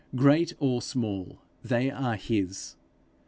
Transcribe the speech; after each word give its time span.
Great 0.15 0.51
or 0.57 0.81
small, 0.81 1.37
they 1.63 1.91
are 1.91 2.15
his. 2.15 2.75